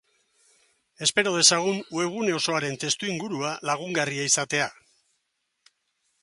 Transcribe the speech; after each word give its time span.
Espero 1.07 1.33
dezagun 1.35 1.77
webgune 1.97 2.33
osoaren 2.37 2.79
testuingurua 2.85 3.53
lagungarria 3.71 4.27
izatea. 4.31 4.67